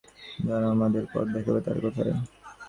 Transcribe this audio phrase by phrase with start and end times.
[0.39, 2.13] যারা আমাদের পথ দেখাবে তারা কোথায়?